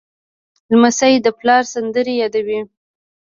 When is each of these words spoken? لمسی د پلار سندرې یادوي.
لمسی 0.71 1.13
د 1.25 1.27
پلار 1.39 1.63
سندرې 1.73 2.13
یادوي. 2.21 2.59